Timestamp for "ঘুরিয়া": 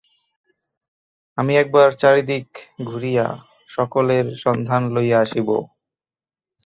2.83-3.27